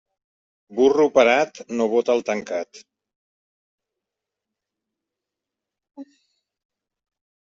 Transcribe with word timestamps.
Burro 0.77 1.03
parat 1.17 1.59
no 1.79 1.85
bota 1.91 2.13
el 2.19 2.23
tancat. 2.29 2.79